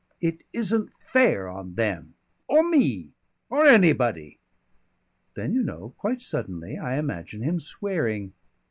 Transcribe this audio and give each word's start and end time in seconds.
"It 0.19 0.39
isn't 0.51 0.89
fair 1.05 1.47
on 1.47 1.75
them 1.75 2.15
or 2.47 2.67
me 2.67 3.11
or 3.51 3.67
anybody!" 3.67 4.39
Then 5.35 5.53
you 5.53 5.61
know, 5.61 5.93
quite 5.95 6.23
suddenly, 6.23 6.75
I 6.75 6.97
imagine 6.97 7.43
him 7.43 7.59
swearing. 7.59 8.33